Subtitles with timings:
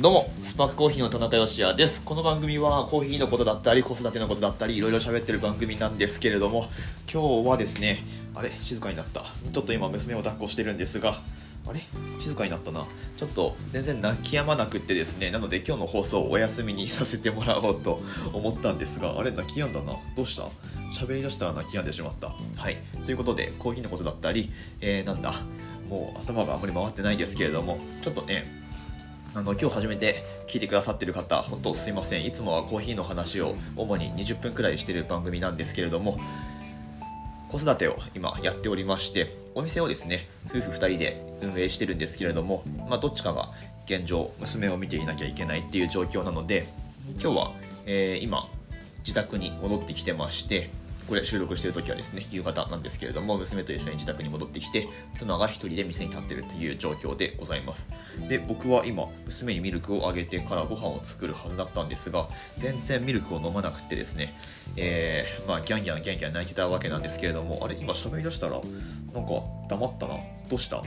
[0.00, 2.02] どうも、スパークコーヒーの田中芳也です。
[2.02, 6.70] この番組はコーヒーのことだったり、子育てのことだったり、いろいろ喋ってる番組なんですけれども、
[7.12, 8.02] 今日はですね、
[8.34, 9.20] あれ静かになった。
[9.52, 11.20] ちょっと今娘を抱っこしてるんですが、
[11.68, 11.82] あれ
[12.20, 12.86] 静かになったな。
[13.18, 18.00] ちょっと全然泣き止まなくってですね、なので今日の放送をお休みにさせてもらおうと
[18.32, 19.98] 思ったんですが、あれ泣き止んだな。
[20.16, 20.44] どうした？
[20.98, 22.28] 喋り出したら泣き止んでしまった。
[22.56, 22.78] はい。
[23.04, 24.50] ということで、コーヒーのことだったり、
[24.80, 25.34] えー、なんだ、
[25.90, 28.61] もう頭があまり回ってないですけれども、ちょっとね、
[29.34, 32.26] あの今日初めて聞いてくださってる方本当すいません。
[32.26, 36.18] いつもはコーヒーの話を主に20分くらいしてる番組なんですけれども
[37.48, 43.50] 子育てを今やっておりましてお店をですね夫婦2人で運営してるんですけれども、まあ、どっちかが
[43.86, 46.66] 現状娘を見ていなきゃいけないっていう状況なので
[47.20, 47.52] 今日は、
[47.86, 48.48] えー、今
[48.98, 50.70] 自宅に戻ってきてまして
[51.08, 57.90] これ収録してる時はですね夕方なんですけれども娘と一緒に自宅に戻ってきて妻が1人で店に立ってるという状況でございます。
[58.28, 64.34] で僕は今娘にミルクをあげてからご飯を作るはずだったんですが全然ミルクを飲まなくてですね
[64.76, 68.60] えー、まあギャンギャンギャンギャン泣いてたわけなんですけれどもあれ今喋りだしたら
[69.12, 70.14] なんか黙ったな
[70.48, 70.82] どうした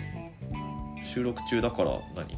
[1.04, 2.38] 収録中だから何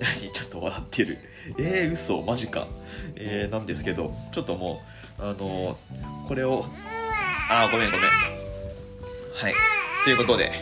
[0.00, 1.18] 何ちょっと笑ってる
[1.58, 2.66] えー、嘘マジか
[3.16, 4.82] えー、なんですけどちょっとも
[5.18, 5.76] うあのー、
[6.26, 6.64] これを
[7.50, 8.06] あごめんごめん。
[9.34, 9.54] はい。
[10.04, 10.52] ということで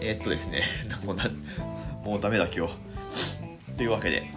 [0.00, 0.62] えー、っとですね
[1.04, 1.24] もうな
[2.04, 2.74] もうダメだ今日。
[3.76, 4.30] というわけで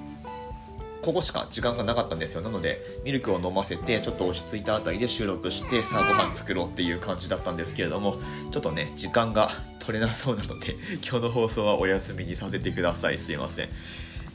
[1.01, 2.41] ここしか時間がなかったんですよ。
[2.41, 8.17] なのでミルクを飲ませてちょっと落ち着いたあたりで収録してさあご飯作ろうっていう感じだったんですけれども
[8.51, 13.17] ちょっとね時間が取れなそうなので 今日の放送はお休みにさせてください。
[13.17, 13.69] すいません。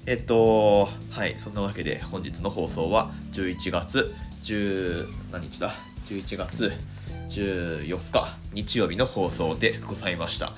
[0.06, 5.72] えっとはいそんなわけで本日の放送は11月10何日だ？
[6.08, 6.72] 11月
[7.28, 10.52] 14日日曜日の放送でございました。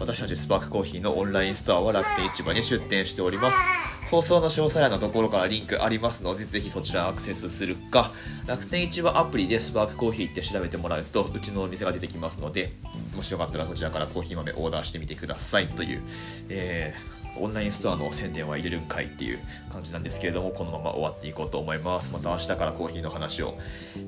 [0.00, 3.58] 私たちスパークコーヒーのオンラインストアは楽天市場に出店しております。
[4.10, 8.10] 放送の詳細欄のところからリンクありますのでぜひそちらアクセスするか
[8.46, 12.70] 楽天市場アプリでスパークコーヒーって調べてもらうとうちのお店が出てきますので
[13.14, 16.02] もしよかったらそちらからコーヒー豆オーダーしてみてくださいという、
[16.48, 19.38] えーオンラインストアの宣伝は入れるんかいっていう
[19.70, 22.12] 感じなんですけれどもこのまま終わっていこうと思います。
[22.12, 23.56] また明日からコーヒーの話を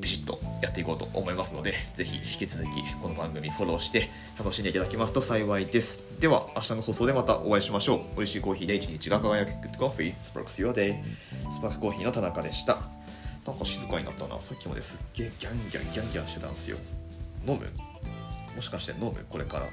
[0.00, 6.20] ピシッとやっていこうと思いますのでぜひ引き続きこの番組フォローして楽しんでいただきますと幸いです。
[6.20, 8.00] では明日の放送でまたお会いしましょう。
[8.16, 11.02] 美味しいコーヒーで一日が輝く Good Coffee Sparks Your Day
[11.50, 12.78] スパークコーヒーの田中でした。
[13.46, 14.40] なんか静かになったな。
[14.40, 16.76] さっきまですっげえギャンギャンギャンギャンしてたんですよ。
[17.46, 17.66] 飲む？
[18.54, 19.24] もしかして飲む？
[19.28, 19.66] これから。